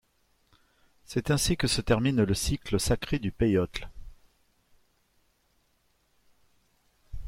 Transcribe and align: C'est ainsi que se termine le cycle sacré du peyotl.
C'est 1.05 1.29
ainsi 1.29 1.55
que 1.57 1.67
se 1.67 1.79
termine 1.79 2.23
le 2.23 2.33
cycle 2.33 2.79
sacré 2.79 3.19
du 3.19 3.31
peyotl. 3.31 3.87